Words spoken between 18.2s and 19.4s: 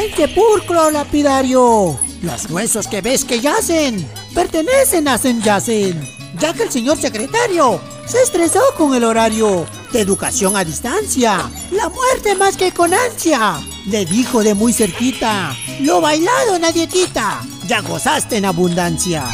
en abundancia.